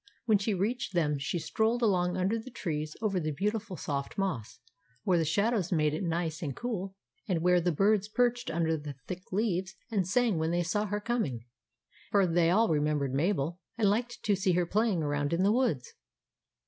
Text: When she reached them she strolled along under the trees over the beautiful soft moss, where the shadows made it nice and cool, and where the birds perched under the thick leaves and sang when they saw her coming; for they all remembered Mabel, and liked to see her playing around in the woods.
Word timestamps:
When 0.25 0.39
she 0.39 0.55
reached 0.55 0.95
them 0.95 1.19
she 1.19 1.37
strolled 1.37 1.83
along 1.83 2.17
under 2.17 2.39
the 2.39 2.49
trees 2.49 2.95
over 3.03 3.19
the 3.19 3.29
beautiful 3.29 3.77
soft 3.77 4.17
moss, 4.17 4.57
where 5.03 5.19
the 5.19 5.23
shadows 5.23 5.71
made 5.71 5.93
it 5.93 6.01
nice 6.01 6.41
and 6.41 6.55
cool, 6.55 6.95
and 7.27 7.43
where 7.43 7.61
the 7.61 7.71
birds 7.71 8.07
perched 8.07 8.49
under 8.49 8.75
the 8.77 8.95
thick 9.05 9.31
leaves 9.31 9.75
and 9.91 10.07
sang 10.07 10.39
when 10.39 10.49
they 10.49 10.63
saw 10.63 10.87
her 10.87 10.99
coming; 10.99 11.45
for 12.09 12.25
they 12.25 12.49
all 12.49 12.67
remembered 12.67 13.13
Mabel, 13.13 13.59
and 13.77 13.91
liked 13.91 14.23
to 14.23 14.35
see 14.35 14.53
her 14.53 14.65
playing 14.65 15.03
around 15.03 15.33
in 15.33 15.43
the 15.43 15.51
woods. 15.53 15.93